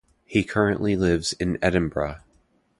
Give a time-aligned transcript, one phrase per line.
[0.25, 2.21] He currently lives in Edinburgh.